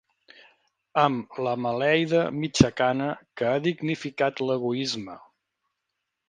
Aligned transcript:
Am 1.01 1.15
la 1.47 1.53
maleida 1.65 2.21
mitja-cana 2.39 3.11
que 3.37 3.49
ha 3.51 3.61
dignificat 3.67 4.43
l'egoisme 4.49 5.21